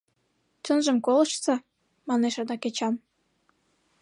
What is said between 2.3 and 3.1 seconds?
адак Эчан.